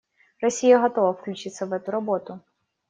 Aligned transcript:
Россия 0.41 0.79
готова 0.79 1.13
включиться 1.13 1.67
в 1.67 1.73
эту 1.73 1.91
работу. 1.91 2.39